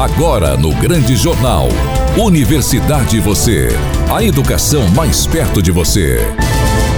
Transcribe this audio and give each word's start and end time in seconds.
Agora 0.00 0.56
no 0.56 0.74
Grande 0.76 1.14
Jornal. 1.14 1.68
Universidade 2.16 3.20
Você. 3.20 3.68
A 4.10 4.24
educação 4.24 4.88
mais 4.96 5.26
perto 5.26 5.60
de 5.60 5.70
você. 5.70 6.20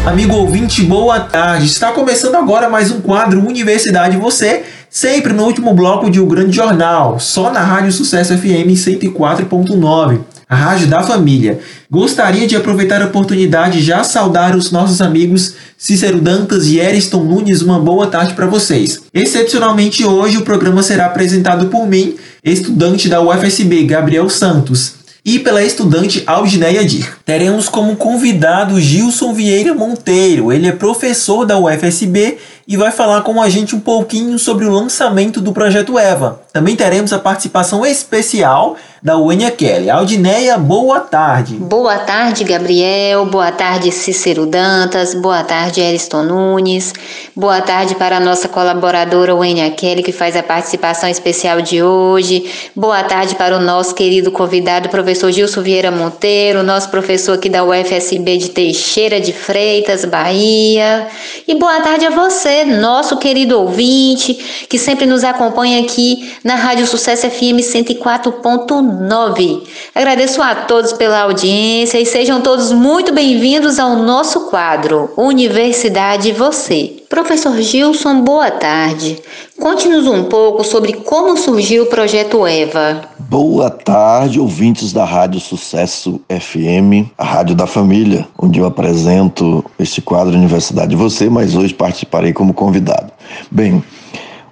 Amigo 0.07 0.37
ouvinte, 0.37 0.85
boa 0.85 1.19
tarde. 1.19 1.67
Está 1.67 1.91
começando 1.91 2.37
agora 2.37 2.69
mais 2.69 2.93
um 2.93 3.01
quadro 3.01 3.45
Universidade 3.45 4.17
Você, 4.17 4.63
sempre 4.89 5.33
no 5.33 5.43
último 5.43 5.75
bloco 5.75 6.09
de 6.09 6.21
O 6.21 6.27
Grande 6.27 6.55
Jornal, 6.55 7.19
só 7.19 7.51
na 7.51 7.59
Rádio 7.59 7.91
Sucesso 7.91 8.39
FM 8.39 8.71
104.9 8.71 10.21
a 10.53 10.55
Rádio 10.55 10.87
da 10.87 11.03
Família. 11.03 11.61
Gostaria 11.91 12.47
de 12.47 12.55
aproveitar 12.55 13.01
a 13.01 13.07
oportunidade 13.07 13.79
e 13.79 13.83
já 13.83 14.05
saudar 14.05 14.55
os 14.55 14.71
nossos 14.71 15.01
amigos 15.01 15.55
Cícero 15.79 16.21
Dantas 16.21 16.67
e 16.67 16.79
Eriston 16.79 17.25
Nunes. 17.25 17.63
Uma 17.63 17.81
boa 17.81 18.07
tarde 18.07 18.35
para 18.35 18.45
vocês. 18.45 19.01
Excepcionalmente 19.15 20.05
hoje 20.05 20.37
o 20.37 20.43
programa 20.43 20.83
será 20.83 21.07
apresentado 21.07 21.69
por 21.69 21.89
mim, 21.89 22.17
estudante 22.45 23.09
da 23.09 23.21
UFSB, 23.21 23.85
Gabriel 23.85 24.29
Santos 24.29 24.95
e 25.25 25.39
pela 25.39 25.63
estudante 25.63 26.25
Aldineia 26.27 26.85
Dir. 26.85 27.17
Teremos 27.25 27.69
como 27.69 27.95
convidado 27.95 28.81
Gilson 28.81 29.33
Vieira 29.33 29.73
Monteiro. 29.73 30.53
Ele 30.53 30.67
é 30.67 30.73
professor 30.73 31.47
da 31.47 31.57
UFSB 31.57 32.39
e 32.67 32.77
vai 32.77 32.91
falar 32.91 33.23
com 33.23 33.41
a 33.41 33.49
gente 33.49 33.75
um 33.75 33.81
pouquinho 33.81 34.39
sobre 34.39 34.65
o 34.65 34.71
lançamento 34.71 35.41
do 35.41 35.53
projeto 35.53 35.99
EVA. 35.99 36.41
Também 36.53 36.77
teremos 36.77 37.13
a 37.13 37.19
participação 37.19 37.85
especial 37.85 38.77
da 39.03 39.19
Uênia 39.19 39.51
Kelly. 39.51 39.91
Aldineia, 39.91 40.57
boa 40.57 41.01
tarde. 41.01 41.57
Boa 41.57 41.99
tarde, 41.99 42.45
Gabriel. 42.45 43.27
Boa 43.27 43.51
tarde, 43.51 43.91
Cícero 43.91 44.47
Dantas. 44.47 45.13
Boa 45.13 45.43
tarde, 45.43 45.81
Eriston 45.81 46.23
Nunes. 46.23 46.93
Boa 47.35 47.61
tarde 47.61 47.97
para 47.97 48.19
a 48.19 48.21
nossa 48.21 48.49
colaboradora 48.49 49.35
Uênia 49.35 49.69
Kelly, 49.73 50.05
que 50.05 50.13
faz 50.13 50.37
a 50.37 50.43
participação 50.43 51.09
especial 51.09 51.61
de 51.61 51.83
hoje. 51.83 52.45
Boa 52.77 53.03
tarde 53.03 53.35
para 53.35 53.57
o 53.57 53.61
nosso 53.61 53.93
querido 53.93 54.31
convidado, 54.31 54.89
professor 54.89 55.33
Gilson 55.33 55.63
Vieira 55.63 55.91
Monteiro, 55.91 56.63
nosso 56.63 56.89
professor 56.89 57.33
aqui 57.33 57.49
da 57.49 57.65
UFSB 57.65 58.37
de 58.37 58.51
Teixeira 58.51 59.21
de 59.21 59.33
Freitas, 59.33 60.05
Bahia. 60.05 61.09
E 61.49 61.57
boa 61.57 61.81
tarde 61.81 62.07
a 62.07 62.11
você, 62.11 62.62
nosso 62.65 63.17
querido 63.17 63.59
ouvinte, 63.59 64.67
que 64.69 64.79
sempre 64.79 65.07
nos 65.07 65.25
acompanha 65.25 65.81
aqui 65.81 66.33
na 66.43 66.55
Rádio 66.55 66.87
Sucesso 66.87 67.29
FM 67.29 67.61
104.9. 67.61 69.13
9. 69.13 69.63
Agradeço 69.95 70.41
a 70.43 70.55
todos 70.55 70.93
pela 70.93 71.21
audiência 71.21 71.99
e 71.99 72.07
sejam 72.07 72.41
todos 72.41 72.73
muito 72.73 73.13
bem-vindos 73.13 73.79
ao 73.79 73.97
nosso 73.97 74.49
quadro 74.49 75.11
Universidade 75.17 76.33
Você. 76.33 77.03
Professor 77.09 77.55
Gilson, 77.61 78.23
boa 78.23 78.51
tarde. 78.51 79.21
Conte-nos 79.61 80.07
um 80.07 80.25
pouco 80.25 80.65
sobre 80.65 80.95
como 80.95 81.37
surgiu 81.37 81.85
o 81.85 81.87
projeto 81.87 82.47
EVA. 82.47 83.12
Boa 83.33 83.71
tarde, 83.71 84.39
ouvintes 84.39 84.93
da 84.93 85.07
Rádio 85.07 85.41
Sucesso 85.41 86.21
FM, 86.29 87.09
a 87.17 87.25
Rádio 87.25 87.55
da 87.55 87.67
Família, 87.67 88.29
onde 88.39 88.59
eu 88.61 88.67
apresento 88.67 89.65
este 89.79 90.03
quadro 90.03 90.37
Universidade 90.37 90.95
Você, 90.95 91.31
mas 91.31 91.57
hoje 91.57 91.73
participarei 91.73 92.35
como 92.35 92.53
convidado. 92.53 93.11
Bem, 93.51 93.83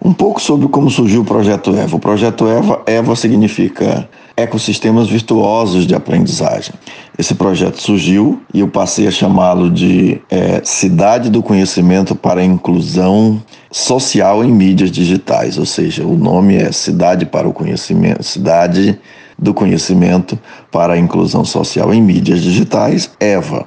um 0.03 0.15
pouco 0.15 0.41
sobre 0.41 0.67
como 0.67 0.89
surgiu 0.89 1.21
o 1.21 1.25
projeto 1.27 1.77
EVA. 1.77 1.97
O 1.97 2.01
projeto 2.01 2.49
EVA, 2.49 2.81
EVA 2.87 3.15
significa 3.17 4.09
ecossistemas 4.41 5.09
virtuosos 5.09 5.87
de 5.87 5.95
aprendizagem. 5.95 6.75
Esse 7.19 7.35
projeto 7.35 7.81
surgiu 7.81 8.41
e 8.53 8.61
eu 8.61 8.69
passei 8.69 9.07
a 9.07 9.11
chamá-lo 9.11 9.71
de 9.71 10.21
é, 10.31 10.61
Cidade 10.65 11.31
do 11.31 11.43
Conhecimento 11.43 12.15
para 12.15 12.41
a 12.41 12.45
Inclusão 12.45 13.43
Social 13.71 14.43
em 14.45 14.51
Mídias 14.51 14.91
Digitais, 14.91 15.59
ou 15.59 15.67
seja, 15.67 16.05
o 16.05 16.17
nome 16.17 16.57
é 16.57 16.73
Cidade 16.73 17.27
para 17.27 17.49
o 17.49 17.53
Conhecimento, 17.53 18.23
Cidade 18.23 18.99
do 19.39 19.55
Conhecimento 19.55 20.39
para 20.71 20.95
a 20.95 20.99
Inclusão 20.99 21.45
Social 21.45 21.93
em 21.95 22.03
Mídias 22.03 22.41
Digitais, 22.41 23.11
EVA. 23.21 23.67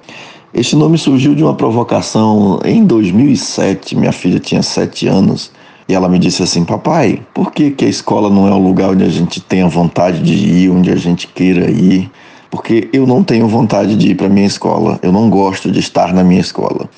Este 0.54 0.76
nome 0.76 1.00
surgiu 1.00 1.34
de 1.34 1.44
uma 1.44 1.56
provocação 1.56 2.60
em 2.64 2.86
2007. 2.86 3.96
Minha 3.96 4.12
filha 4.12 4.40
tinha 4.40 4.62
sete 4.62 5.08
anos 5.08 5.52
e 5.88 5.94
ela 5.94 6.10
me 6.10 6.20
disse 6.20 6.44
assim: 6.44 6.64
Papai, 6.64 7.22
por 7.34 7.52
que, 7.52 7.72
que 7.72 7.86
a 7.86 7.90
escola 7.90 8.30
não 8.30 8.48
é 8.48 8.52
o 8.52 8.58
lugar 8.58 8.92
onde 8.92 9.04
a 9.04 9.10
gente 9.10 9.42
tenha 9.42 9.68
vontade 9.68 10.22
de 10.22 10.34
ir, 10.34 10.70
onde 10.70 10.92
a 10.92 10.96
gente 10.96 11.28
queira 11.28 11.70
ir? 11.70 12.10
Porque 12.50 12.90
eu 12.94 13.08
não 13.08 13.24
tenho 13.24 13.48
vontade 13.48 13.96
de 13.96 14.12
ir 14.12 14.16
para 14.16 14.30
minha 14.30 14.46
escola, 14.46 15.00
eu 15.02 15.12
não 15.12 15.30
gosto 15.30 15.72
de 15.72 15.80
estar 15.80 16.14
na 16.14 16.24
minha 16.24 16.42
escola. 16.42 16.90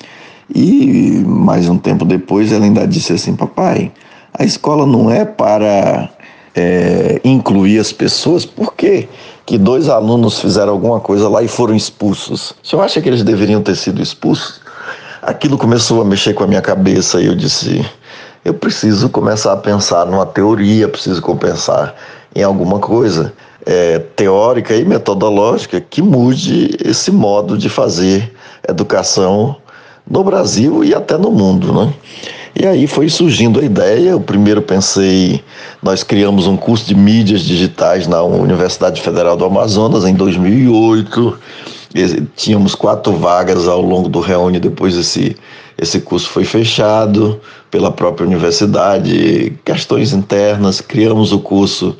E 0.54 1.22
mais 1.26 1.68
um 1.68 1.78
tempo 1.78 2.04
depois 2.04 2.52
ela 2.52 2.64
ainda 2.64 2.86
disse 2.86 3.12
assim: 3.12 3.34
Papai, 3.34 3.90
a 4.32 4.44
escola 4.44 4.86
não 4.86 5.10
é 5.10 5.24
para 5.24 6.10
é, 6.54 7.20
incluir 7.24 7.78
as 7.78 7.92
pessoas, 7.92 8.44
por 8.44 8.74
quê? 8.74 9.08
que 9.46 9.56
dois 9.56 9.88
alunos 9.88 10.40
fizeram 10.40 10.72
alguma 10.72 10.98
coisa 10.98 11.28
lá 11.28 11.40
e 11.40 11.46
foram 11.46 11.74
expulsos. 11.74 12.50
O 12.62 12.66
senhor 12.66 12.82
acha 12.82 13.00
que 13.00 13.08
eles 13.08 13.22
deveriam 13.22 13.62
ter 13.62 13.76
sido 13.76 14.02
expulsos? 14.02 14.60
Aquilo 15.22 15.56
começou 15.56 16.02
a 16.02 16.04
mexer 16.04 16.34
com 16.34 16.42
a 16.42 16.46
minha 16.48 16.60
cabeça 16.60 17.20
e 17.22 17.26
eu 17.26 17.34
disse: 17.34 17.86
eu 18.46 18.54
preciso 18.54 19.08
começar 19.08 19.52
a 19.52 19.56
pensar 19.56 20.06
numa 20.06 20.24
teoria, 20.24 20.88
preciso 20.88 21.20
pensar 21.34 21.96
em 22.32 22.44
alguma 22.44 22.78
coisa 22.78 23.32
é, 23.66 23.98
teórica 23.98 24.72
e 24.76 24.84
metodológica 24.84 25.80
que 25.80 26.00
mude 26.00 26.76
esse 26.84 27.10
modo 27.10 27.58
de 27.58 27.68
fazer 27.68 28.32
educação 28.68 29.56
no 30.08 30.22
Brasil 30.22 30.84
e 30.84 30.94
até 30.94 31.18
no 31.18 31.32
mundo, 31.32 31.72
né? 31.72 31.92
E 32.54 32.64
aí 32.64 32.86
foi 32.86 33.08
surgindo 33.08 33.58
a 33.58 33.64
ideia. 33.64 34.10
Eu 34.10 34.20
primeiro 34.20 34.62
pensei, 34.62 35.42
nós 35.82 36.04
criamos 36.04 36.46
um 36.46 36.56
curso 36.56 36.86
de 36.86 36.94
mídias 36.94 37.40
digitais 37.40 38.06
na 38.06 38.22
Universidade 38.22 39.02
Federal 39.02 39.36
do 39.36 39.44
Amazonas 39.44 40.04
em 40.04 40.14
2008. 40.14 41.36
Tínhamos 42.36 42.76
quatro 42.76 43.12
vagas 43.12 43.66
ao 43.66 43.82
longo 43.82 44.08
do 44.08 44.20
Reúne, 44.20 44.60
depois 44.60 44.96
esse, 44.96 45.36
esse 45.78 46.00
curso 46.00 46.28
foi 46.28 46.44
fechado 46.44 47.40
pela 47.70 47.90
própria 47.90 48.26
universidade, 48.26 49.52
questões 49.64 50.12
internas, 50.12 50.80
criamos 50.80 51.32
o 51.32 51.38
curso 51.38 51.96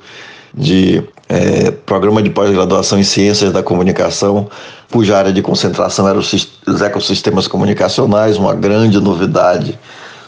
de 0.55 1.03
é, 1.29 1.71
programa 1.71 2.23
de 2.23 2.31
pós-graduação 2.31 2.99
em 2.99 3.03
Ciências 3.05 3.53
da 3.53 3.63
Comunicação, 3.63 4.49
cuja 4.91 5.19
área 5.19 5.33
de 5.33 5.43
concentração 5.43 6.09
era 6.09 6.19
os 6.19 6.81
ecossistemas 6.81 7.47
comunicacionais, 7.47 8.39
uma 8.39 8.55
grande 8.55 8.99
novidade 9.01 9.79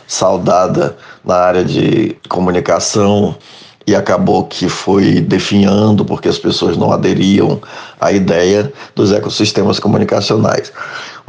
saudada 0.06 0.96
na 1.24 1.36
área 1.36 1.64
de 1.64 2.16
comunicação 2.28 3.36
e 3.86 3.94
acabou 3.94 4.44
que 4.44 4.68
foi 4.68 5.20
definhando 5.20 6.04
porque 6.04 6.28
as 6.28 6.38
pessoas 6.38 6.76
não 6.76 6.92
aderiam 6.92 7.58
à 7.98 8.12
ideia 8.12 8.70
dos 8.94 9.12
ecossistemas 9.12 9.80
comunicacionais. 9.80 10.70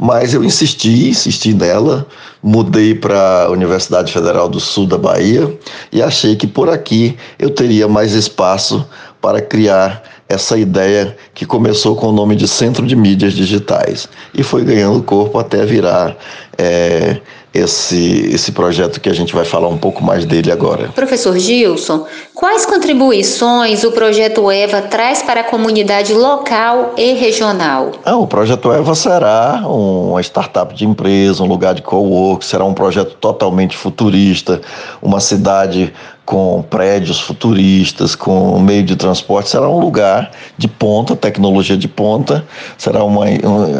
Mas 0.02 0.32
eu 0.32 0.42
insisti, 0.42 1.10
insisti 1.10 1.52
nela, 1.52 2.06
mudei 2.42 2.94
para 2.94 3.44
a 3.44 3.50
Universidade 3.50 4.10
Federal 4.10 4.48
do 4.48 4.58
Sul 4.58 4.86
da 4.86 4.96
Bahia 4.96 5.54
e 5.92 6.02
achei 6.02 6.36
que 6.36 6.46
por 6.46 6.70
aqui 6.70 7.18
eu 7.38 7.50
teria 7.50 7.86
mais 7.86 8.12
espaço 8.12 8.88
para 9.20 9.42
criar 9.42 10.02
essa 10.26 10.56
ideia 10.56 11.14
que 11.34 11.44
começou 11.44 11.96
com 11.96 12.06
o 12.06 12.12
nome 12.12 12.34
de 12.34 12.48
Centro 12.48 12.86
de 12.86 12.96
Mídias 12.96 13.34
Digitais 13.34 14.08
e 14.32 14.42
foi 14.42 14.64
ganhando 14.64 15.02
corpo 15.02 15.38
até 15.38 15.66
virar 15.66 16.16
é, 16.56 17.20
esse, 17.52 18.30
esse 18.32 18.52
projeto 18.52 19.00
que 19.00 19.08
a 19.08 19.12
gente 19.12 19.34
vai 19.34 19.44
falar 19.44 19.68
um 19.68 19.76
pouco 19.76 20.02
mais 20.04 20.24
dele 20.24 20.52
agora. 20.52 20.88
Professor 20.94 21.36
Gilson, 21.36 22.06
quais 22.32 22.64
contribuições 22.64 23.82
o 23.82 23.90
projeto 23.90 24.50
EVA 24.50 24.82
traz 24.82 25.22
para 25.22 25.40
a 25.40 25.44
comunidade 25.44 26.14
local 26.14 26.94
e 26.96 27.12
regional? 27.14 27.90
Ah, 28.04 28.16
o 28.16 28.26
projeto 28.26 28.72
EVA 28.72 28.94
será 28.94 29.62
uma 29.66 30.20
startup 30.20 30.74
de 30.74 30.84
empresa, 30.84 31.42
um 31.42 31.46
lugar 31.46 31.74
de 31.74 31.82
co-work, 31.82 32.44
será 32.44 32.64
um 32.64 32.74
projeto 32.74 33.16
totalmente 33.16 33.76
futurista, 33.76 34.60
uma 35.02 35.18
cidade 35.18 35.92
com 36.24 36.62
prédios 36.62 37.18
futuristas, 37.18 38.14
com 38.14 38.56
meio 38.60 38.84
de 38.84 38.94
transporte, 38.94 39.48
será 39.48 39.68
um 39.68 39.80
lugar 39.80 40.30
de 40.56 40.68
ponta, 40.68 41.16
tecnologia 41.16 41.76
de 41.76 41.88
ponta, 41.88 42.44
será 42.78 43.02
uma 43.02 43.24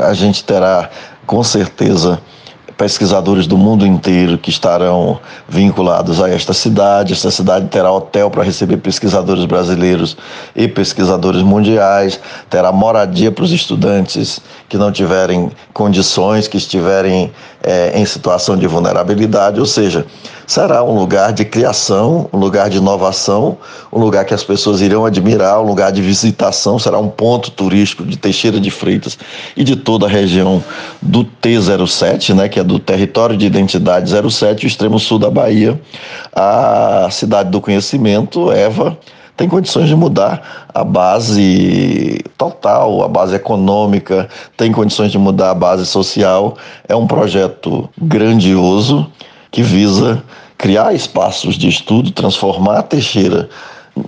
a 0.05 0.13
gente 0.15 0.43
terá 0.43 0.91
com 1.25 1.45
certeza 1.45 2.21
pesquisadores 2.81 3.47
do 3.47 3.59
mundo 3.59 3.87
inteiro 3.87 4.39
que 4.39 4.49
estarão 4.49 5.21
vinculados 5.47 6.19
a 6.23 6.31
esta 6.31 6.55
cidade. 6.55 7.13
Esta 7.13 7.31
cidade 7.31 7.69
terá 7.69 7.93
hotel 7.93 8.31
para 8.31 8.43
receber 8.43 8.79
pesquisadores 8.79 9.45
brasileiros 9.45 10.17
e 10.57 10.67
pesquisadores 10.67 11.43
mundiais, 11.43 12.19
terá 12.49 12.73
moradia 12.73 13.31
para 13.31 13.45
os 13.45 13.53
estudantes 13.53 14.41
que 14.67 14.79
não 14.79 14.91
tiverem 14.91 15.51
condições, 15.75 16.49
que 16.49 16.57
estiverem 16.57 17.31
é, 17.63 18.01
em 18.01 18.07
situação 18.07 18.57
de 18.57 18.67
vulnerabilidade, 18.67 19.61
ou 19.61 19.67
seja, 19.67 20.07
será 20.47 20.83
um 20.83 20.99
lugar 20.99 21.33
de 21.33 21.45
criação, 21.45 22.29
um 22.33 22.39
lugar 22.39 22.71
de 22.71 22.79
inovação, 22.79 23.59
um 23.93 23.99
lugar 23.99 24.25
que 24.25 24.33
as 24.33 24.43
pessoas 24.43 24.81
irão 24.81 25.05
admirar, 25.05 25.61
um 25.61 25.67
lugar 25.67 25.93
de 25.93 26.01
visitação, 26.01 26.79
será 26.79 26.99
um 26.99 27.09
ponto 27.09 27.51
turístico 27.51 28.05
de 28.05 28.17
Teixeira 28.17 28.59
de 28.59 28.71
Freitas 28.71 29.19
e 29.57 29.63
de 29.63 29.77
toda 29.77 30.07
a 30.07 30.09
região 30.09 30.65
do 31.03 31.25
T07, 31.25 32.35
né, 32.35 32.49
que 32.49 32.59
é 32.59 32.65
do 32.71 32.79
território 32.79 33.37
de 33.37 33.47
identidade 33.47 34.11
07, 34.11 34.65
o 34.65 34.69
extremo 34.69 34.99
sul 34.99 35.19
da 35.19 35.31
Bahia, 35.31 35.81
a 36.33 37.09
cidade 37.11 37.51
do 37.51 37.61
conhecimento, 37.61 38.51
Eva, 38.53 38.97
tem 39.37 39.49
condições 39.49 39.89
de 39.89 39.97
mudar 39.97 40.69
a 40.73 40.85
base 40.85 42.23
total, 42.37 43.03
a 43.03 43.09
base 43.09 43.35
econômica, 43.35 44.29
tem 44.57 44.71
condições 44.71 45.11
de 45.11 45.19
mudar 45.19 45.51
a 45.51 45.55
base 45.55 45.87
social. 45.87 46.57
É 46.87 46.95
um 46.95 47.07
projeto 47.07 47.89
grandioso 47.99 49.11
que 49.51 49.63
visa 49.63 50.23
criar 50.59 50.95
espaços 50.95 51.57
de 51.57 51.69
estudo, 51.69 52.11
transformar 52.11 52.81
a 52.81 52.83
Teixeira 52.83 53.49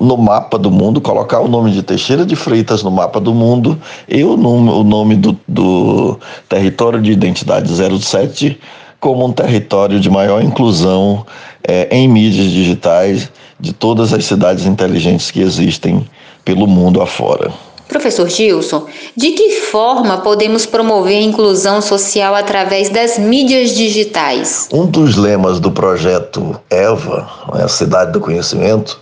no 0.01 0.17
mapa 0.17 0.59
do 0.59 0.71
mundo, 0.71 1.01
colocar 1.01 1.41
o 1.41 1.49
nome 1.49 1.71
de 1.71 1.83
Teixeira 1.83 2.25
de 2.25 2.37
Freitas 2.37 2.83
no 2.83 2.91
mapa 2.91 3.21
do 3.21 3.35
mundo 3.35 3.81
e 4.09 4.25
o 4.25 4.37
nome, 4.37 4.71
o 4.71 4.83
nome 4.83 5.17
do, 5.17 5.39
do 5.47 6.19
território 6.49 7.01
de 7.01 7.13
identidade 7.13 7.71
07 7.73 8.59
como 9.01 9.27
um 9.27 9.33
território 9.33 9.99
de 9.99 10.09
maior 10.09 10.43
inclusão 10.43 11.27
é, 11.67 11.89
em 11.91 12.09
mídias 12.09 12.51
digitais 12.51 13.31
de 13.59 13.73
todas 13.73 14.13
as 14.13 14.25
cidades 14.25 14.65
inteligentes 14.65 15.31
que 15.31 15.41
existem 15.41 16.07
pelo 16.45 16.67
mundo 16.67 17.01
afora. 17.03 17.53
Professor 17.89 18.29
Gilson, 18.29 18.87
de 19.15 19.33
que 19.33 19.61
forma 19.61 20.19
podemos 20.19 20.65
promover 20.65 21.19
a 21.19 21.23
inclusão 21.23 21.83
social 21.83 22.35
através 22.35 22.89
das 22.89 23.19
mídias 23.19 23.75
digitais? 23.75 24.69
Um 24.73 24.87
dos 24.87 25.17
lemas 25.17 25.61
do 25.61 25.71
projeto 25.71 26.59
EVA, 26.71 27.29
a 27.53 27.69
Cidade 27.69 28.13
do 28.13 28.21
Conhecimento, 28.21 28.99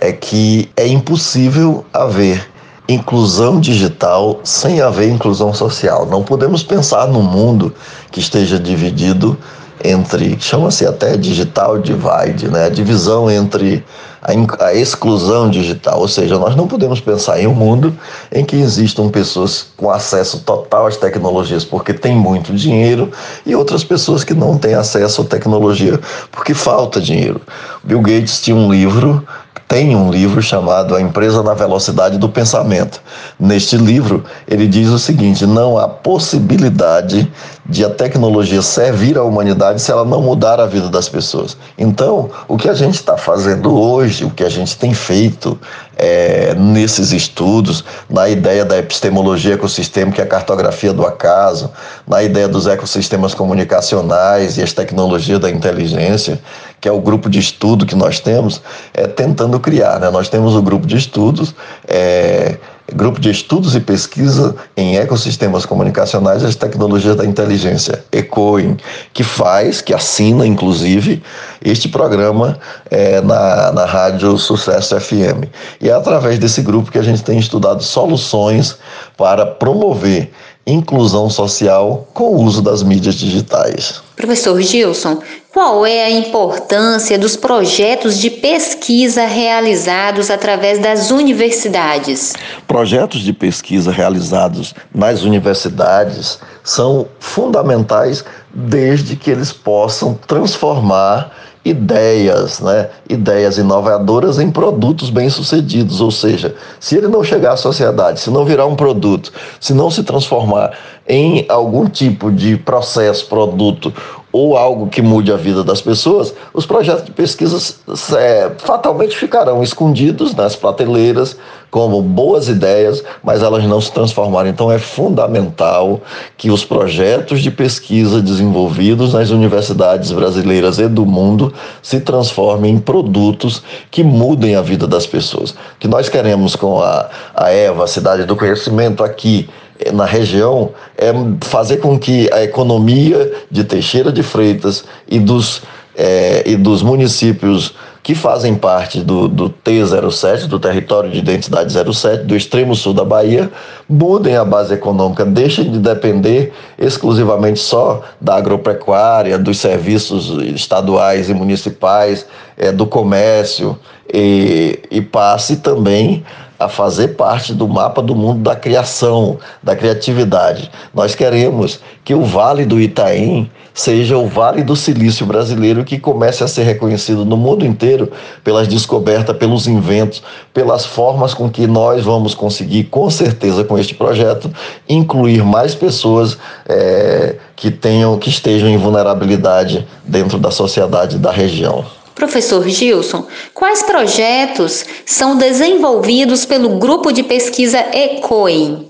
é 0.00 0.12
que 0.12 0.70
é 0.76 0.86
impossível 0.86 1.84
haver 1.92 2.48
inclusão 2.88 3.60
digital 3.60 4.40
sem 4.42 4.80
haver 4.80 5.10
inclusão 5.10 5.52
social. 5.52 6.06
Não 6.06 6.22
podemos 6.22 6.62
pensar 6.62 7.06
num 7.06 7.22
mundo 7.22 7.74
que 8.10 8.18
esteja 8.18 8.58
dividido 8.58 9.36
entre, 9.84 10.36
chama-se 10.40 10.86
até 10.86 11.16
digital 11.16 11.78
divide, 11.78 12.48
né? 12.48 12.66
a 12.66 12.68
divisão 12.68 13.30
entre 13.30 13.84
a, 14.22 14.64
a, 14.66 14.74
exclusão 14.74 15.48
digital, 15.48 16.00
ou 16.00 16.08
seja, 16.08 16.36
nós 16.38 16.56
não 16.56 16.66
podemos 16.66 17.00
pensar 17.00 17.40
em 17.40 17.46
um 17.46 17.54
mundo 17.54 17.96
em 18.32 18.44
que 18.44 18.56
existam 18.56 19.08
pessoas 19.08 19.68
com 19.76 19.90
acesso 19.90 20.40
total 20.40 20.86
às 20.86 20.96
tecnologias 20.96 21.64
porque 21.64 21.92
têm 21.92 22.16
muito 22.16 22.52
dinheiro 22.52 23.10
e 23.46 23.54
outras 23.54 23.84
pessoas 23.84 24.24
que 24.24 24.34
não 24.34 24.58
têm 24.58 24.74
acesso 24.74 25.22
à 25.22 25.24
tecnologia 25.24 26.00
porque 26.32 26.54
falta 26.54 27.00
dinheiro. 27.00 27.40
Bill 27.84 28.00
Gates 28.00 28.40
tinha 28.40 28.56
um 28.56 28.72
livro 28.72 29.24
tem 29.68 29.94
um 29.94 30.10
livro 30.10 30.40
chamado 30.40 30.96
A 30.96 31.00
Empresa 31.00 31.42
na 31.42 31.52
Velocidade 31.52 32.16
do 32.16 32.28
Pensamento. 32.28 33.02
Neste 33.38 33.76
livro, 33.76 34.24
ele 34.48 34.66
diz 34.66 34.88
o 34.88 34.98
seguinte: 34.98 35.46
não 35.46 35.76
há 35.76 35.86
possibilidade 35.86 37.30
de 37.68 37.84
a 37.84 37.90
tecnologia 37.90 38.62
servir 38.62 39.18
à 39.18 39.22
humanidade 39.22 39.82
se 39.82 39.92
ela 39.92 40.04
não 40.04 40.22
mudar 40.22 40.58
a 40.58 40.64
vida 40.64 40.88
das 40.88 41.06
pessoas. 41.06 41.54
Então, 41.76 42.30
o 42.48 42.56
que 42.56 42.66
a 42.66 42.72
gente 42.72 42.94
está 42.94 43.18
fazendo 43.18 43.78
hoje, 43.78 44.24
o 44.24 44.30
que 44.30 44.42
a 44.42 44.48
gente 44.48 44.74
tem 44.78 44.94
feito 44.94 45.58
é, 45.94 46.54
nesses 46.54 47.12
estudos, 47.12 47.84
na 48.08 48.26
ideia 48.26 48.64
da 48.64 48.78
epistemologia 48.78 49.54
ecossistêmica, 49.54 50.22
é 50.22 50.24
a 50.24 50.28
cartografia 50.28 50.94
do 50.94 51.04
acaso, 51.04 51.70
na 52.06 52.22
ideia 52.22 52.48
dos 52.48 52.66
ecossistemas 52.66 53.34
comunicacionais 53.34 54.56
e 54.56 54.62
as 54.62 54.72
tecnologias 54.72 55.38
da 55.38 55.50
inteligência, 55.50 56.40
que 56.80 56.88
é 56.88 56.92
o 56.92 57.00
grupo 57.00 57.28
de 57.28 57.38
estudo 57.38 57.86
que 57.86 57.94
nós 57.94 58.20
temos, 58.20 58.60
é 58.94 59.06
tentando 59.06 59.58
criar. 59.60 59.98
Né? 60.00 60.10
Nós 60.10 60.28
temos 60.28 60.54
o 60.54 60.62
grupo 60.62 60.86
de 60.86 60.96
estudos. 60.96 61.54
É, 61.86 62.56
Grupo 62.94 63.20
de 63.20 63.30
Estudos 63.30 63.74
e 63.74 63.80
Pesquisa 63.80 64.56
em 64.74 64.96
Ecossistemas 64.96 65.66
Comunicacionais 65.66 66.42
e 66.42 66.46
as 66.46 66.56
Tecnologias 66.56 67.16
da 67.16 67.24
Inteligência, 67.24 68.02
ECOIN, 68.10 68.78
que 69.12 69.22
faz, 69.22 69.82
que 69.82 69.92
assina, 69.92 70.46
inclusive, 70.46 71.22
este 71.62 71.86
programa 71.86 72.58
é, 72.90 73.20
na, 73.20 73.72
na 73.72 73.84
Rádio 73.84 74.38
Sucesso 74.38 74.98
FM. 74.98 75.44
E 75.82 75.90
é 75.90 75.92
através 75.92 76.38
desse 76.38 76.62
grupo 76.62 76.90
que 76.90 76.98
a 76.98 77.02
gente 77.02 77.22
tem 77.22 77.38
estudado 77.38 77.82
soluções 77.82 78.78
para 79.18 79.44
promover 79.44 80.30
inclusão 80.66 81.28
social 81.28 82.08
com 82.14 82.34
o 82.34 82.42
uso 82.42 82.62
das 82.62 82.82
mídias 82.82 83.16
digitais. 83.16 84.07
Professor 84.18 84.60
Gilson, 84.60 85.22
qual 85.54 85.86
é 85.86 86.04
a 86.04 86.10
importância 86.10 87.16
dos 87.16 87.36
projetos 87.36 88.18
de 88.18 88.28
pesquisa 88.28 89.24
realizados 89.26 90.28
através 90.28 90.80
das 90.80 91.12
universidades? 91.12 92.32
Projetos 92.66 93.20
de 93.20 93.32
pesquisa 93.32 93.92
realizados 93.92 94.74
nas 94.92 95.22
universidades 95.22 96.40
são 96.64 97.06
fundamentais 97.20 98.24
desde 98.52 99.14
que 99.14 99.30
eles 99.30 99.52
possam 99.52 100.14
transformar 100.26 101.32
ideias, 101.64 102.60
né? 102.60 102.88
ideias 103.08 103.58
inovadoras 103.58 104.38
em 104.38 104.50
produtos 104.50 105.10
bem-sucedidos. 105.10 106.00
Ou 106.00 106.10
seja, 106.10 106.54
se 106.80 106.96
ele 106.96 107.08
não 107.08 107.22
chegar 107.22 107.52
à 107.52 107.56
sociedade, 107.56 108.20
se 108.20 108.30
não 108.30 108.44
virar 108.44 108.66
um 108.66 108.76
produto, 108.76 109.32
se 109.60 109.74
não 109.74 109.90
se 109.90 110.02
transformar 110.02 110.72
em 111.06 111.46
algum 111.48 111.88
tipo 111.88 112.30
de 112.30 112.56
processo, 112.56 113.26
produto 113.26 113.92
ou 114.30 114.56
algo 114.56 114.88
que 114.88 115.00
mude 115.00 115.32
a 115.32 115.36
vida 115.36 115.64
das 115.64 115.80
pessoas, 115.80 116.34
os 116.52 116.66
projetos 116.66 117.04
de 117.04 117.12
pesquisa 117.12 117.74
é, 118.18 118.50
fatalmente 118.58 119.16
ficarão 119.16 119.62
escondidos 119.62 120.34
nas 120.34 120.54
prateleiras 120.54 121.36
como 121.70 122.00
boas 122.00 122.48
ideias, 122.48 123.02
mas 123.22 123.42
elas 123.42 123.64
não 123.64 123.80
se 123.80 123.92
transformarem. 123.92 124.50
Então 124.50 124.70
é 124.70 124.78
fundamental 124.78 126.00
que 126.36 126.50
os 126.50 126.64
projetos 126.64 127.42
de 127.42 127.50
pesquisa 127.50 128.22
desenvolvidos 128.22 129.12
nas 129.14 129.30
universidades 129.30 130.12
brasileiras 130.12 130.78
e 130.78 130.88
do 130.88 131.04
mundo 131.04 131.52
se 131.82 132.00
transformem 132.00 132.74
em 132.74 132.78
produtos 132.78 133.62
que 133.90 134.02
mudem 134.02 134.54
a 134.54 134.62
vida 134.62 134.86
das 134.86 135.06
pessoas. 135.06 135.50
O 135.50 135.56
que 135.78 135.88
nós 135.88 136.08
queremos 136.08 136.56
com 136.56 136.82
a, 136.82 137.08
a 137.34 137.52
EVA, 137.52 137.84
a 137.84 137.88
Cidade 137.88 138.24
do 138.24 138.36
Conhecimento, 138.36 139.04
aqui 139.04 139.48
na 139.92 140.04
região 140.04 140.70
é 140.96 141.12
fazer 141.42 141.78
com 141.78 141.98
que 141.98 142.32
a 142.32 142.42
economia 142.42 143.32
de 143.50 143.64
Teixeira 143.64 144.12
de 144.12 144.22
Freitas 144.22 144.84
e 145.08 145.18
dos, 145.18 145.62
é, 145.96 146.42
e 146.46 146.56
dos 146.56 146.82
municípios 146.82 147.74
que 148.02 148.14
fazem 148.14 148.54
parte 148.54 149.00
do, 149.00 149.28
do 149.28 149.50
T07, 149.50 150.46
do 150.46 150.58
Território 150.58 151.10
de 151.10 151.18
Identidade 151.18 151.72
07, 151.72 152.24
do 152.24 152.34
extremo 152.34 152.74
sul 152.74 152.94
da 152.94 153.04
Bahia, 153.04 153.50
mudem 153.86 154.34
a 154.34 154.46
base 154.46 154.72
econômica, 154.72 155.26
deixem 155.26 155.70
de 155.70 155.78
depender 155.78 156.52
exclusivamente 156.78 157.60
só 157.60 158.02
da 158.18 158.36
agropecuária, 158.36 159.38
dos 159.38 159.58
serviços 159.58 160.30
estaduais 160.54 161.28
e 161.28 161.34
municipais, 161.34 162.24
é, 162.56 162.72
do 162.72 162.86
comércio, 162.86 163.78
e, 164.10 164.78
e 164.90 165.02
passe 165.02 165.56
também 165.56 166.24
a 166.58 166.68
fazer 166.68 167.08
parte 167.08 167.54
do 167.54 167.68
mapa 167.68 168.02
do 168.02 168.14
mundo 168.14 168.40
da 168.40 168.56
criação, 168.56 169.38
da 169.62 169.76
criatividade. 169.76 170.70
Nós 170.92 171.14
queremos 171.14 171.80
que 172.04 172.14
o 172.14 172.24
Vale 172.24 172.64
do 172.64 172.80
Itaim 172.80 173.48
seja 173.72 174.18
o 174.18 174.26
Vale 174.26 174.64
do 174.64 174.74
Silício 174.74 175.24
brasileiro 175.24 175.84
que 175.84 176.00
comece 176.00 176.42
a 176.42 176.48
ser 176.48 176.64
reconhecido 176.64 177.24
no 177.24 177.36
mundo 177.36 177.64
inteiro 177.64 178.10
pelas 178.42 178.66
descobertas, 178.66 179.36
pelos 179.36 179.68
inventos, 179.68 180.20
pelas 180.52 180.84
formas 180.84 181.32
com 181.32 181.48
que 181.48 181.64
nós 181.64 182.04
vamos 182.04 182.34
conseguir, 182.34 182.84
com 182.84 183.08
certeza, 183.08 183.62
com 183.62 183.78
este 183.78 183.94
projeto, 183.94 184.50
incluir 184.88 185.44
mais 185.44 185.76
pessoas 185.76 186.36
é, 186.68 187.36
que 187.54 187.70
tenham, 187.70 188.18
que 188.18 188.30
estejam 188.30 188.68
em 188.68 188.76
vulnerabilidade 188.76 189.86
dentro 190.04 190.40
da 190.40 190.50
sociedade 190.50 191.16
da 191.16 191.30
região. 191.30 191.84
Professor 192.18 192.68
Gilson, 192.68 193.28
quais 193.54 193.80
projetos 193.84 194.84
são 195.06 195.38
desenvolvidos 195.38 196.44
pelo 196.44 196.76
grupo 196.80 197.12
de 197.12 197.22
pesquisa 197.22 197.78
ECOIN? 197.92 198.88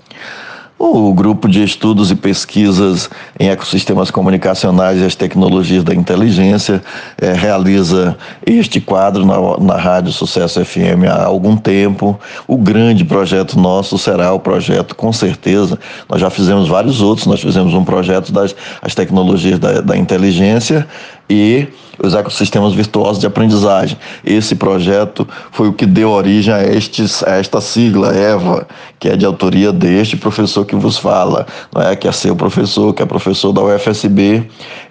O 0.79 1.13
grupo 1.13 1.47
de 1.47 1.61
estudos 1.61 2.09
e 2.09 2.15
pesquisas 2.15 3.07
em 3.39 3.49
ecossistemas 3.49 4.09
comunicacionais 4.09 4.99
e 4.99 5.05
as 5.05 5.13
tecnologias 5.13 5.83
da 5.83 5.93
inteligência 5.93 6.81
é, 7.21 7.33
realiza 7.33 8.17
este 8.43 8.81
quadro 8.81 9.23
na, 9.23 9.57
na 9.59 9.79
Rádio 9.79 10.11
Sucesso 10.11 10.65
FM 10.65 11.05
há 11.07 11.25
algum 11.25 11.55
tempo. 11.55 12.19
O 12.47 12.57
grande 12.57 13.05
projeto 13.05 13.59
nosso 13.59 13.95
será 13.99 14.33
o 14.33 14.39
projeto, 14.39 14.95
com 14.95 15.13
certeza. 15.13 15.77
Nós 16.07 16.19
já 16.19 16.31
fizemos 16.31 16.67
vários 16.67 16.99
outros. 16.99 17.27
Nós 17.27 17.41
fizemos 17.41 17.75
um 17.75 17.83
projeto 17.83 18.31
das 18.31 18.55
as 18.81 18.95
tecnologias 18.95 19.59
da, 19.59 19.81
da 19.81 19.95
inteligência 19.95 20.87
e 21.29 21.67
os 22.03 22.15
ecossistemas 22.15 22.73
virtuosos 22.73 23.19
de 23.19 23.27
aprendizagem. 23.27 23.97
Esse 24.25 24.55
projeto 24.55 25.27
foi 25.51 25.67
o 25.67 25.73
que 25.73 25.85
deu 25.85 26.09
origem 26.09 26.53
a, 26.53 26.63
estes, 26.63 27.23
a 27.23 27.35
esta 27.35 27.61
sigla, 27.61 28.15
EVA, 28.15 28.67
que 28.99 29.07
é 29.07 29.15
de 29.15 29.25
autoria 29.25 29.71
deste 29.71 30.17
professor 30.17 30.65
que 30.65 30.75
vos 30.75 30.97
fala, 30.97 31.45
não 31.73 31.81
é? 31.81 31.95
que 31.95 32.07
é 32.07 32.11
seu 32.11 32.35
professor, 32.35 32.93
que 32.93 33.01
é 33.01 33.05
professor 33.05 33.53
da 33.53 33.61
UFSB. 33.61 34.43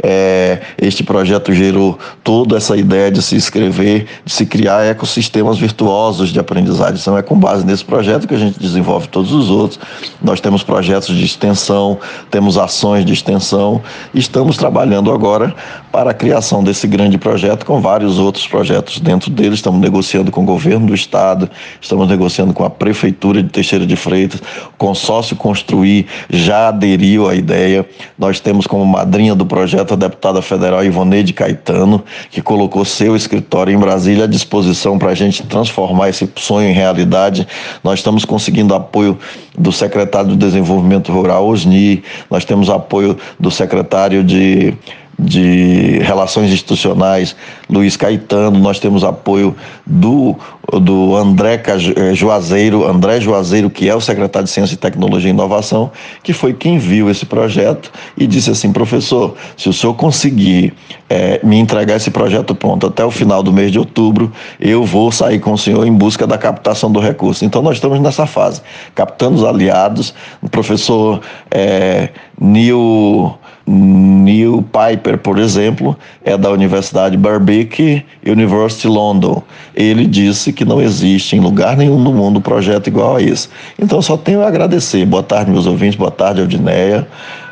É, 0.03 0.61
este 0.81 1.03
projeto 1.03 1.53
gerou 1.53 1.99
toda 2.23 2.57
essa 2.57 2.77
ideia 2.77 3.11
de 3.11 3.21
se 3.21 3.37
escrever, 3.37 4.07
de 4.25 4.33
se 4.33 4.47
criar 4.47 4.85
ecossistemas 4.85 5.59
virtuosos 5.59 6.31
de 6.31 6.38
aprendizagem. 6.38 6.99
Então 7.00 7.19
é 7.19 7.23
com 7.23 7.38
base 7.38 7.67
nesse 7.67 7.85
projeto 7.85 8.27
que 8.29 8.35
a 8.35 8.38
gente 8.38 8.59
desenvolve 8.59 9.09
todos 9.09 9.33
os 9.33 9.50
outros. 9.50 9.81
Nós 10.23 10.41
temos 10.41 10.62
projetos 10.62 11.15
de 11.15 11.25
extensão, 11.25 11.99
temos 12.31 12.57
ações 12.57 13.05
de 13.05 13.12
extensão, 13.12 13.83
estamos 14.15 14.57
trabalhando 14.57 15.11
agora 15.11 15.55
para 15.91 16.15
criar 16.15 16.29
criação 16.29 16.62
desse 16.62 16.87
grande 16.99 17.17
projeto 17.17 17.64
com 17.64 17.81
vários 17.81 18.19
outros 18.19 18.45
projetos 18.45 18.99
dentro 18.99 19.31
dele. 19.31 19.55
Estamos 19.55 19.81
negociando 19.81 20.33
com 20.33 20.43
o 20.43 20.45
governo 20.45 20.88
do 20.88 20.95
estado, 20.95 21.49
estamos 21.81 22.09
negociando 22.09 22.52
com 22.52 22.64
a 22.64 22.71
prefeitura 22.71 23.40
de 23.40 23.49
Teixeira 23.49 23.87
de 23.87 23.95
Freitas, 23.95 24.40
o 24.40 24.76
consórcio 24.76 25.37
Construir 25.37 26.07
já 26.28 26.69
aderiu 26.69 27.28
à 27.28 27.37
ideia. 27.37 27.87
Nós 28.19 28.40
temos 28.40 28.67
como 28.67 28.85
madrinha 28.85 29.37
do 29.37 29.47
projeto 29.47 29.95
a 29.95 29.97
deputada 29.97 30.43
federal 30.43 30.85
Ivoneide 30.85 31.33
Caetano, 31.33 32.02
que 32.33 32.43
colocou 32.43 32.85
seu 32.85 33.14
escritório 33.14 33.73
em 33.73 33.78
Brasília 33.78 34.25
à 34.25 34.26
disposição 34.26 34.99
para 34.99 35.11
a 35.11 35.14
gente 35.14 35.45
transformar 35.45 36.09
esse 36.09 36.28
sonho 36.35 36.69
em 36.69 36.73
realidade. 36.73 37.47
Nós 37.85 38.00
estamos 38.00 38.25
conseguindo 38.25 38.75
apoio 38.75 39.17
do 39.57 39.71
secretário 39.71 40.31
de 40.31 40.37
Desenvolvimento 40.37 41.12
Rural, 41.12 41.47
Osni, 41.47 42.02
nós 42.28 42.45
temos 42.45 42.69
apoio 42.69 43.17
do 43.38 43.52
secretário 43.52 44.25
de 44.25 44.75
de 45.18 45.98
Relações 45.98 46.52
Institucionais, 46.52 47.34
Luiz 47.68 47.96
Caetano, 47.96 48.58
nós 48.60 48.78
temos 48.78 49.02
apoio 49.02 49.56
do, 49.84 50.37
do 50.80 51.16
André 51.16 51.60
eh, 51.96 52.14
Juazeiro, 52.14 52.87
André 52.87 53.20
Juazeiro, 53.20 53.68
que 53.68 53.88
é 53.88 53.94
o 53.94 54.00
secretário 54.00 54.46
de 54.46 54.52
Ciência 54.52 54.75
e 54.75 54.78
Tecnologia 54.78 55.28
e 55.28 55.32
Inovação, 55.32 55.90
que 56.22 56.32
foi 56.32 56.54
quem 56.54 56.78
viu 56.78 57.10
esse 57.10 57.26
projeto 57.26 57.90
e 58.16 58.28
disse 58.28 58.50
assim, 58.50 58.72
professor, 58.72 59.34
se 59.56 59.68
o 59.68 59.72
senhor 59.72 59.94
conseguir 59.94 60.72
é, 61.10 61.40
me 61.42 61.56
entregar 61.56 61.96
esse 61.96 62.12
projeto 62.12 62.54
pronto 62.54 62.87
até 62.87 63.04
o 63.04 63.10
final 63.10 63.42
do 63.42 63.52
mês 63.52 63.72
de 63.72 63.78
outubro, 63.78 64.32
eu 64.60 64.84
vou 64.84 65.10
sair 65.10 65.40
com 65.40 65.52
o 65.52 65.58
senhor 65.58 65.84
em 65.84 65.92
busca 65.92 66.28
da 66.28 66.38
captação 66.38 66.92
do 66.92 67.00
recurso. 67.00 67.44
Então 67.44 67.60
nós 67.60 67.76
estamos 67.76 67.98
nessa 68.00 68.25
fase, 68.25 68.62
captando 68.94 69.34
os 69.37 69.44
aliados, 69.44 70.14
o 70.40 70.48
professor 70.48 71.20
é, 71.50 72.10
Neil 72.40 73.37
Neil 73.70 74.64
Piper, 74.72 75.18
por 75.18 75.38
exemplo, 75.38 75.94
é 76.25 76.38
da 76.38 76.50
Universidade 76.50 77.18
Birkbeck 77.18 78.02
University 78.26 78.88
London. 78.88 79.42
Ele 79.75 80.06
disse 80.06 80.52
que 80.54 80.64
não 80.64 80.80
existe 80.80 81.37
em 81.37 81.40
lugar 81.40 81.76
nenhum 81.76 81.98
no 81.98 82.12
mundo 82.12 82.40
projeto 82.40 82.87
igual 82.87 83.16
a 83.16 83.22
esse. 83.22 83.48
Então 83.78 84.00
só 84.00 84.16
tenho 84.16 84.42
a 84.42 84.48
agradecer. 84.48 85.04
Boa 85.04 85.22
tarde, 85.22 85.50
meus 85.50 85.66
ouvintes, 85.66 85.96
boa 85.96 86.10
tarde, 86.10 86.40
Aldineia. 86.40 87.06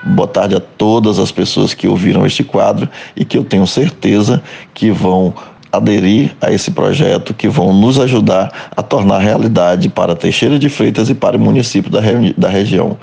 Boa 0.04 0.28
tarde 0.28 0.54
a 0.54 0.60
todas 0.60 1.18
as 1.18 1.30
pessoas 1.30 1.74
que 1.74 1.86
ouviram 1.86 2.24
este 2.24 2.42
quadro 2.42 2.88
e 3.14 3.24
que 3.24 3.36
eu 3.36 3.44
tenho 3.44 3.66
certeza 3.66 4.42
que 4.72 4.90
vão 4.90 5.34
aderir 5.70 6.34
a 6.40 6.50
esse 6.50 6.70
projeto, 6.70 7.34
que 7.34 7.48
vão 7.48 7.74
nos 7.74 8.00
ajudar 8.00 8.70
a 8.74 8.82
tornar 8.82 9.18
realidade 9.18 9.88
para 9.90 10.16
Teixeira 10.16 10.58
de 10.58 10.70
Freitas 10.70 11.10
e 11.10 11.14
para 11.14 11.36
o 11.36 11.40
município 11.40 11.90
da, 11.90 12.00
da 12.36 12.48
região. 12.48 12.96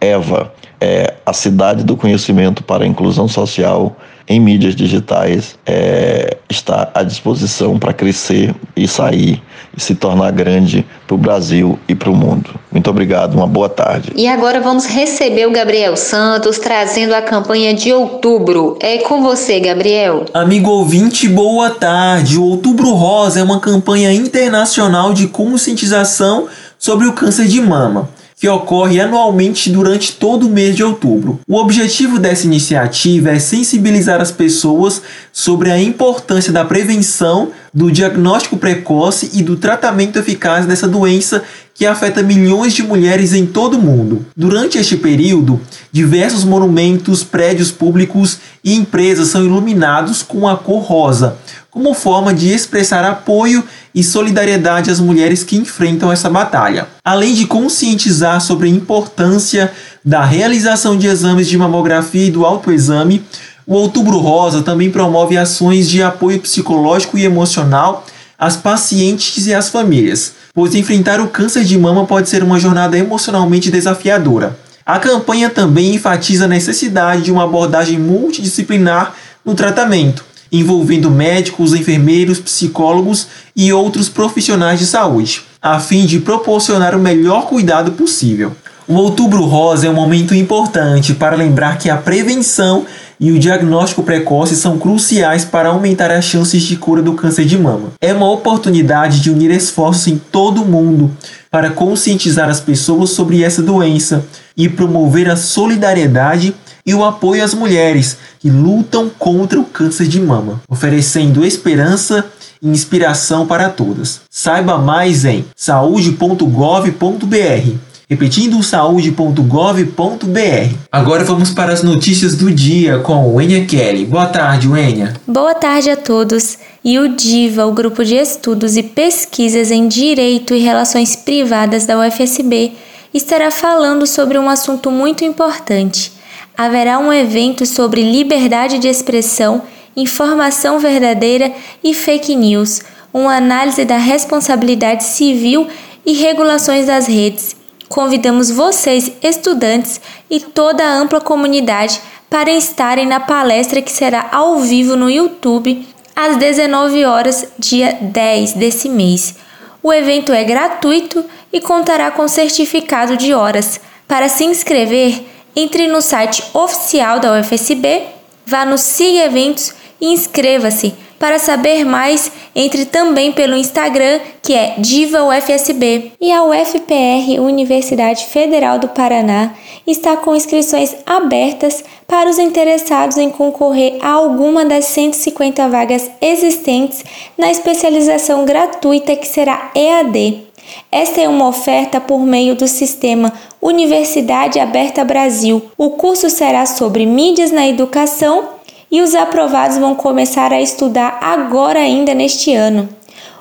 Eva, 0.00 0.52
é, 0.80 1.14
a 1.26 1.32
cidade 1.32 1.82
do 1.82 1.96
conhecimento 1.96 2.62
para 2.62 2.84
a 2.84 2.86
inclusão 2.86 3.26
social 3.26 3.96
em 4.28 4.38
mídias 4.38 4.76
digitais 4.76 5.58
é, 5.66 6.36
está 6.50 6.90
à 6.94 7.02
disposição 7.02 7.78
para 7.78 7.94
crescer 7.94 8.54
e 8.76 8.86
sair 8.86 9.42
e 9.74 9.80
se 9.80 9.94
tornar 9.94 10.30
grande 10.32 10.86
para 11.06 11.14
o 11.14 11.18
Brasil 11.18 11.78
e 11.88 11.94
para 11.94 12.10
o 12.10 12.14
mundo. 12.14 12.50
Muito 12.70 12.90
obrigado, 12.90 13.34
uma 13.34 13.46
boa 13.46 13.70
tarde. 13.70 14.12
E 14.14 14.28
agora 14.28 14.60
vamos 14.60 14.84
receber 14.84 15.46
o 15.46 15.50
Gabriel 15.50 15.96
Santos 15.96 16.58
trazendo 16.58 17.14
a 17.14 17.22
campanha 17.22 17.72
de 17.72 17.92
outubro. 17.92 18.76
É 18.80 18.98
com 18.98 19.22
você, 19.22 19.58
Gabriel. 19.58 20.26
Amigo 20.34 20.70
ouvinte, 20.70 21.26
boa 21.26 21.70
tarde. 21.70 22.38
O 22.38 22.44
Outubro 22.44 22.90
Rosa 22.92 23.40
é 23.40 23.42
uma 23.42 23.60
campanha 23.60 24.12
internacional 24.12 25.14
de 25.14 25.26
conscientização 25.26 26.48
sobre 26.78 27.06
o 27.06 27.14
câncer 27.14 27.46
de 27.46 27.60
mama 27.60 28.10
que 28.38 28.48
ocorre 28.48 29.00
anualmente 29.00 29.68
durante 29.68 30.12
todo 30.12 30.46
o 30.46 30.50
mês 30.50 30.76
de 30.76 30.84
outubro. 30.84 31.40
O 31.46 31.56
objetivo 31.56 32.18
dessa 32.18 32.46
iniciativa 32.46 33.30
é 33.30 33.38
sensibilizar 33.38 34.20
as 34.20 34.30
pessoas 34.30 35.02
sobre 35.32 35.70
a 35.70 35.82
importância 35.82 36.52
da 36.52 36.64
prevenção, 36.64 37.50
do 37.74 37.90
diagnóstico 37.90 38.56
precoce 38.56 39.30
e 39.34 39.42
do 39.42 39.56
tratamento 39.56 40.18
eficaz 40.18 40.66
dessa 40.66 40.86
doença 40.86 41.42
que 41.78 41.86
afeta 41.86 42.24
milhões 42.24 42.72
de 42.72 42.82
mulheres 42.82 43.32
em 43.32 43.46
todo 43.46 43.74
o 43.74 43.80
mundo. 43.80 44.26
Durante 44.36 44.78
este 44.78 44.96
período, 44.96 45.60
diversos 45.92 46.42
monumentos, 46.42 47.22
prédios 47.22 47.70
públicos 47.70 48.38
e 48.64 48.74
empresas 48.74 49.28
são 49.28 49.44
iluminados 49.44 50.20
com 50.20 50.48
a 50.48 50.56
cor 50.56 50.82
rosa, 50.82 51.36
como 51.70 51.94
forma 51.94 52.34
de 52.34 52.48
expressar 52.48 53.04
apoio 53.04 53.62
e 53.94 54.02
solidariedade 54.02 54.90
às 54.90 54.98
mulheres 54.98 55.44
que 55.44 55.56
enfrentam 55.56 56.10
essa 56.10 56.28
batalha. 56.28 56.88
Além 57.04 57.32
de 57.32 57.46
conscientizar 57.46 58.40
sobre 58.40 58.66
a 58.66 58.72
importância 58.72 59.72
da 60.04 60.24
realização 60.24 60.98
de 60.98 61.06
exames 61.06 61.46
de 61.46 61.56
mamografia 61.56 62.24
e 62.24 62.30
do 62.30 62.44
autoexame, 62.44 63.22
o 63.64 63.74
Outubro 63.74 64.18
Rosa 64.18 64.62
também 64.62 64.90
promove 64.90 65.38
ações 65.38 65.88
de 65.88 66.02
apoio 66.02 66.40
psicológico 66.40 67.16
e 67.16 67.24
emocional 67.24 68.04
às 68.36 68.56
pacientes 68.56 69.46
e 69.46 69.54
às 69.54 69.68
famílias, 69.68 70.32
pois 70.58 70.74
enfrentar 70.74 71.20
o 71.20 71.28
câncer 71.28 71.62
de 71.62 71.78
mama 71.78 72.04
pode 72.04 72.28
ser 72.28 72.42
uma 72.42 72.58
jornada 72.58 72.98
emocionalmente 72.98 73.70
desafiadora. 73.70 74.58
A 74.84 74.98
campanha 74.98 75.48
também 75.48 75.94
enfatiza 75.94 76.46
a 76.46 76.48
necessidade 76.48 77.22
de 77.22 77.30
uma 77.30 77.44
abordagem 77.44 77.96
multidisciplinar 77.96 79.14
no 79.44 79.54
tratamento, 79.54 80.24
envolvendo 80.50 81.12
médicos, 81.12 81.74
enfermeiros, 81.74 82.40
psicólogos 82.40 83.28
e 83.54 83.72
outros 83.72 84.08
profissionais 84.08 84.80
de 84.80 84.86
saúde, 84.86 85.42
a 85.62 85.78
fim 85.78 86.04
de 86.04 86.18
proporcionar 86.18 86.92
o 86.96 86.98
melhor 86.98 87.46
cuidado 87.46 87.92
possível. 87.92 88.50
O 88.88 88.94
Outubro 88.94 89.44
Rosa 89.44 89.86
é 89.86 89.90
um 89.90 89.94
momento 89.94 90.34
importante 90.34 91.14
para 91.14 91.36
lembrar 91.36 91.78
que 91.78 91.88
a 91.88 91.96
prevenção 91.96 92.84
e 93.20 93.32
o 93.32 93.38
diagnóstico 93.38 94.02
precoce 94.02 94.56
são 94.56 94.78
cruciais 94.78 95.44
para 95.44 95.68
aumentar 95.68 96.10
as 96.10 96.24
chances 96.24 96.62
de 96.62 96.76
cura 96.76 97.02
do 97.02 97.14
câncer 97.14 97.44
de 97.44 97.58
mama. 97.58 97.92
É 98.00 98.12
uma 98.12 98.30
oportunidade 98.30 99.20
de 99.20 99.30
unir 99.30 99.50
esforços 99.50 100.06
em 100.06 100.18
todo 100.18 100.62
o 100.62 100.66
mundo 100.66 101.10
para 101.50 101.70
conscientizar 101.70 102.48
as 102.48 102.60
pessoas 102.60 103.10
sobre 103.10 103.42
essa 103.42 103.62
doença 103.62 104.24
e 104.56 104.68
promover 104.68 105.30
a 105.30 105.36
solidariedade 105.36 106.54
e 106.84 106.94
o 106.94 107.04
apoio 107.04 107.44
às 107.44 107.52
mulheres 107.52 108.16
que 108.40 108.48
lutam 108.48 109.10
contra 109.18 109.60
o 109.60 109.64
câncer 109.64 110.06
de 110.06 110.20
mama, 110.20 110.60
oferecendo 110.68 111.44
esperança 111.44 112.24
e 112.62 112.68
inspiração 112.68 113.46
para 113.46 113.68
todas. 113.68 114.20
Saiba 114.30 114.78
mais 114.78 115.24
em 115.24 115.44
saúde.gov.br. 115.54 117.87
Repetindo, 118.08 118.62
saúde.gov.br. 118.62 120.76
Agora 120.90 121.24
vamos 121.24 121.50
para 121.50 121.72
as 121.72 121.82
notícias 121.82 122.34
do 122.34 122.50
dia 122.50 123.00
com 123.00 123.40
Enya 123.40 123.66
Kelly. 123.66 124.06
Boa 124.06 124.26
tarde, 124.26 124.68
Enya. 124.68 125.14
Boa 125.26 125.54
tarde 125.54 125.90
a 125.90 125.96
todos. 125.96 126.58
E 126.84 126.98
o 126.98 127.14
DIVA, 127.14 127.66
o 127.66 127.72
Grupo 127.72 128.04
de 128.04 128.14
Estudos 128.14 128.76
e 128.76 128.82
Pesquisas 128.82 129.70
em 129.70 129.88
Direito 129.88 130.54
e 130.54 130.60
Relações 130.60 131.16
Privadas 131.16 131.84
da 131.84 131.98
UFSB, 131.98 132.72
estará 133.12 133.50
falando 133.50 134.06
sobre 134.06 134.38
um 134.38 134.48
assunto 134.48 134.90
muito 134.90 135.24
importante 135.24 136.18
haverá 136.58 136.98
um 136.98 137.12
evento 137.12 137.64
sobre 137.64 138.02
liberdade 138.02 138.80
de 138.80 138.88
expressão, 138.88 139.62
informação 139.96 140.80
verdadeira 140.80 141.52
e 141.84 141.94
fake 141.94 142.34
news, 142.34 142.82
uma 143.14 143.36
análise 143.36 143.84
da 143.84 143.96
responsabilidade 143.96 145.04
civil 145.04 145.68
e 146.04 146.14
regulações 146.14 146.86
das 146.86 147.06
redes. 147.06 147.57
Convidamos 147.88 148.50
vocês, 148.50 149.10
estudantes 149.22 150.00
e 150.30 150.40
toda 150.40 150.84
a 150.84 150.94
ampla 150.94 151.20
comunidade 151.20 152.00
para 152.28 152.50
estarem 152.50 153.06
na 153.06 153.20
palestra 153.20 153.80
que 153.80 153.90
será 153.90 154.28
ao 154.30 154.58
vivo 154.60 154.94
no 154.96 155.10
YouTube 155.10 155.86
às 156.14 156.36
19 156.36 157.04
horas, 157.04 157.46
dia 157.58 157.96
10 158.00 158.54
desse 158.54 158.88
mês. 158.88 159.36
O 159.82 159.92
evento 159.92 160.32
é 160.32 160.44
gratuito 160.44 161.24
e 161.52 161.60
contará 161.60 162.10
com 162.10 162.26
certificado 162.28 163.16
de 163.16 163.32
horas. 163.32 163.80
Para 164.06 164.28
se 164.28 164.44
inscrever, 164.44 165.24
entre 165.54 165.86
no 165.86 166.02
site 166.02 166.42
oficial 166.52 167.20
da 167.20 167.38
UFSB, 167.38 168.02
vá 168.44 168.64
no 168.64 168.76
Siga 168.76 169.24
Eventos 169.24 169.72
e 170.00 170.12
inscreva-se. 170.12 170.94
Para 171.18 171.38
saber 171.38 171.84
mais, 171.84 172.30
entre 172.54 172.84
também 172.84 173.32
pelo 173.32 173.56
Instagram, 173.56 174.20
que 174.40 174.54
é 174.54 174.74
Diva 174.78 175.24
UFSB. 175.24 176.12
E 176.20 176.30
a 176.32 176.44
UFPR, 176.44 177.40
Universidade 177.40 178.26
Federal 178.26 178.78
do 178.78 178.88
Paraná, 178.88 179.54
está 179.86 180.16
com 180.16 180.36
inscrições 180.36 180.94
abertas 181.04 181.82
para 182.06 182.30
os 182.30 182.38
interessados 182.38 183.16
em 183.16 183.30
concorrer 183.30 183.98
a 184.00 184.10
alguma 184.10 184.64
das 184.64 184.84
150 184.86 185.68
vagas 185.68 186.10
existentes 186.20 187.04
na 187.36 187.50
especialização 187.50 188.44
gratuita 188.44 189.16
que 189.16 189.26
será 189.26 189.72
EAD. 189.74 190.46
Esta 190.92 191.20
é 191.20 191.28
uma 191.28 191.48
oferta 191.48 192.00
por 192.00 192.20
meio 192.20 192.54
do 192.54 192.68
sistema 192.68 193.32
Universidade 193.60 194.60
Aberta 194.60 195.04
Brasil. 195.04 195.62
O 195.76 195.90
curso 195.90 196.30
será 196.30 196.66
sobre 196.66 197.06
mídias 197.06 197.50
na 197.50 197.66
educação 197.66 198.57
e 198.90 199.00
os 199.00 199.14
aprovados 199.14 199.78
vão 199.78 199.94
começar 199.94 200.52
a 200.52 200.60
estudar 200.60 201.18
agora 201.20 201.80
ainda 201.80 202.14
neste 202.14 202.54
ano. 202.54 202.88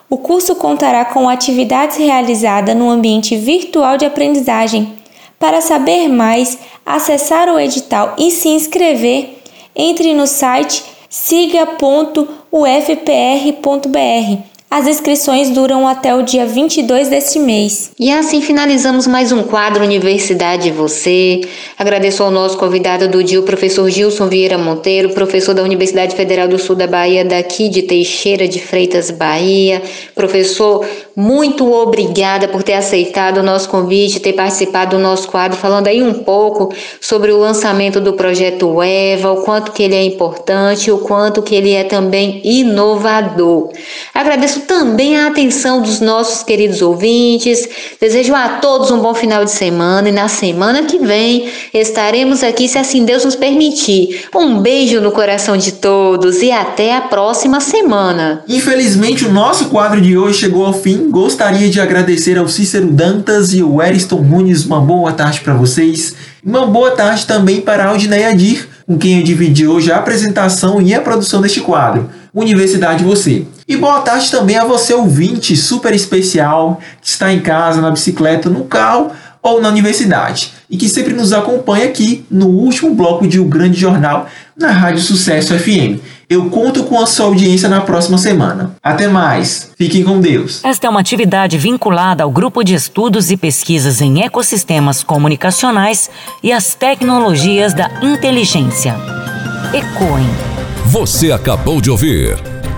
O 0.10 0.18
curso 0.18 0.56
contará 0.56 1.06
com 1.06 1.28
atividades 1.28 1.98
realizadas 1.98 2.76
no 2.76 2.90
ambiente 2.90 3.36
virtual 3.36 3.98
de 3.98 4.06
aprendizagem. 4.06 4.94
Para 5.40 5.62
saber 5.62 6.08
mais, 6.08 6.58
acessar 6.86 7.50
o 7.50 7.60
edital 7.60 8.16
e 8.18 8.32
se 8.32 8.50
inscrever, 8.50 9.42
entre 9.76 10.14
no 10.14 10.26
site 10.26 10.84
siga.ufpr.br 11.10 11.78
as 14.70 14.86
inscrições 14.86 15.50
duram 15.50 15.88
até 15.88 16.14
o 16.14 16.22
dia 16.22 16.46
22 16.46 17.08
deste 17.08 17.40
mês. 17.40 17.92
E 17.98 18.12
assim 18.12 18.42
finalizamos 18.42 19.08
mais 19.08 19.32
um 19.32 19.44
quadro 19.44 19.84
Universidade 19.84 20.72
Você. 20.72 21.42
Agradeço 21.78 22.22
ao 22.22 22.30
nosso 22.30 22.58
convidado 22.58 23.08
do 23.08 23.24
dia, 23.24 23.40
o 23.40 23.44
professor 23.44 23.90
Gilson 23.90 24.28
Vieira 24.28 24.58
Monteiro, 24.58 25.14
professor 25.14 25.54
da 25.54 25.64
Universidade 25.64 26.16
Federal 26.16 26.50
do 26.50 26.60
Sul 26.60 26.76
da 26.76 26.86
Bahia, 26.86 27.24
daqui 27.24 27.70
de 27.70 27.84
Teixeira 27.84 28.46
de 28.46 28.60
Freitas, 28.60 29.10
Bahia. 29.10 29.82
Professor, 30.14 30.86
muito 31.20 31.74
obrigada 31.74 32.48
por 32.48 32.62
ter 32.62 32.74
aceitado 32.74 33.40
o 33.40 33.44
nosso 33.44 33.68
convite, 33.70 34.20
ter 34.20 34.34
participado 34.34 34.96
do 34.96 35.02
nosso 35.02 35.28
quadro, 35.28 35.58
falando 35.58 35.88
aí 35.88 36.04
um 36.04 36.14
pouco 36.14 36.72
sobre 37.02 37.32
o 37.32 37.40
lançamento 37.40 38.00
do 38.00 38.14
projeto 38.14 38.84
EVA, 38.84 39.32
o 39.32 39.42
quanto 39.42 39.72
que 39.72 39.82
ele 39.82 39.96
é 39.96 40.04
importante, 40.04 40.92
o 40.92 41.00
quanto 41.00 41.42
que 41.42 41.56
ele 41.56 41.72
é 41.72 41.84
também 41.84 42.40
inovador. 42.44 43.72
Agradeço 44.14 44.60
também 44.68 45.18
a 45.18 45.26
atenção 45.26 45.82
dos 45.82 46.00
nossos 46.00 46.44
queridos 46.44 46.84
ouvintes. 46.84 47.68
Desejo 48.00 48.36
a 48.36 48.50
todos 48.50 48.92
um 48.92 49.00
bom 49.00 49.16
final 49.16 49.44
de 49.44 49.50
semana 49.50 50.10
e 50.10 50.12
na 50.12 50.28
semana 50.28 50.84
que 50.84 51.00
vem 51.00 51.50
estaremos 51.74 52.44
aqui, 52.44 52.68
se 52.68 52.78
assim 52.78 53.04
Deus 53.04 53.26
nos 53.26 53.36
permitir. 53.36 54.28
Um 54.36 54.60
beijo 54.60 55.02
no 55.02 55.12
coração 55.12 55.58
de 55.58 55.72
todos 55.72 56.44
e 56.44 56.52
até 56.52 56.96
a 56.96 57.02
próxima 57.02 57.60
semana. 57.60 58.44
Infelizmente, 58.48 59.26
o 59.26 59.32
nosso 59.32 59.70
quadro 59.70 60.00
de 60.00 60.16
hoje 60.16 60.42
chegou 60.42 60.64
ao 60.64 60.74
fim 60.74 61.07
gostaria 61.10 61.70
de 61.70 61.80
agradecer 61.80 62.38
ao 62.38 62.48
Cícero 62.48 62.92
Dantas 62.92 63.54
e 63.54 63.62
ao 63.62 63.82
Eriston 63.82 64.22
Nunes. 64.22 64.66
Uma 64.66 64.82
boa 64.82 65.12
tarde 65.14 65.40
para 65.40 65.54
vocês. 65.54 66.16
Uma 66.44 66.66
boa 66.66 66.92
tarde 66.92 67.26
também 67.26 67.62
para 67.62 67.86
a 67.86 67.88
Aldineia 67.90 68.36
Dir, 68.36 68.68
com 68.86 68.98
quem 68.98 69.18
eu 69.18 69.24
dividi 69.24 69.68
hoje 69.68 69.92
a 69.92 69.98
apresentação 69.98 70.82
e 70.82 70.94
a 70.94 71.02
produção 71.02 71.42
deste 71.42 71.62
quadro. 71.62 72.10
Universidade 72.34 73.04
Você. 73.04 73.46
E 73.68 73.76
boa 73.76 74.02
tarde 74.02 74.30
também 74.30 74.58
a 74.58 74.66
você, 74.66 74.94
ouvinte 74.94 75.56
super 75.56 75.94
especial, 75.94 76.80
que 77.02 77.08
está 77.10 77.34
em 77.34 77.40
casa, 77.40 77.82
na 77.82 77.92
bicicleta, 77.92 78.50
no 78.50 78.66
carro 78.66 79.12
ou 79.42 79.62
na 79.62 79.70
universidade 79.70 80.54
e 80.70 80.76
que 80.76 80.90
sempre 80.90 81.14
nos 81.14 81.32
acompanha 81.32 81.86
aqui 81.86 82.26
no 82.30 82.48
último 82.48 82.94
bloco 82.94 83.28
de 83.28 83.40
O 83.40 83.46
Grande 83.46 83.80
Jornal 83.80 84.28
na 84.58 84.72
Rádio 84.72 85.02
Sucesso 85.02 85.58
FM. 85.58 86.00
Eu 86.30 86.50
conto 86.50 86.84
com 86.84 87.00
a 87.00 87.06
sua 87.06 87.28
audiência 87.28 87.70
na 87.70 87.80
próxima 87.80 88.18
semana. 88.18 88.76
Até 88.84 89.08
mais. 89.08 89.72
Fiquem 89.78 90.04
com 90.04 90.20
Deus. 90.20 90.62
Esta 90.62 90.86
é 90.86 90.90
uma 90.90 91.00
atividade 91.00 91.58
vinculada 91.58 92.26
ao 92.26 92.30
grupo 92.30 92.66
de 92.66 92.74
estudos 92.74 93.32
e 93.32 93.38
pesquisas 93.38 94.02
em 94.02 94.22
ecossistemas 94.22 95.02
comunicacionais 95.04 96.10
e 96.44 96.52
as 96.52 96.76
tecnologias 96.76 97.74
da 97.74 97.90
inteligência. 98.04 98.94
Ecoem. 99.74 100.28
Você 100.88 101.32
acabou 101.32 101.80
de 101.80 101.90
ouvir 101.90 102.38